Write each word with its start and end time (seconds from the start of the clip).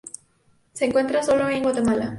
Se 0.73 0.85
encuentra 0.85 1.21
sólo 1.21 1.47
en 1.47 1.61
Guatemala. 1.61 2.09